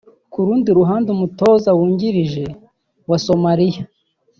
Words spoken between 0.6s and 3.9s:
ruhande umutoza wungirije wa Somalia